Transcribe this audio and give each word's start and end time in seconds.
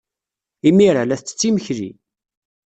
Imir-a, 0.69 1.03
la 1.03 1.17
tettett 1.19 1.47
imekli. 1.49 1.91